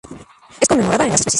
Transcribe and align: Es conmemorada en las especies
Es 0.59 0.67
conmemorada 0.67 1.03
en 1.03 1.11
las 1.11 1.19
especies 1.21 1.29